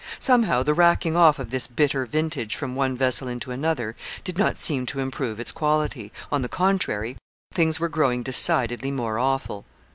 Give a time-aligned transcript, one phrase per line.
[0.17, 4.57] Somehow, the racking off of this bitter vintage from one vessel into another did not
[4.57, 6.11] seem to improve its quality.
[6.31, 7.17] On the contrary,
[7.53, 9.63] things were growing decidedly more awful.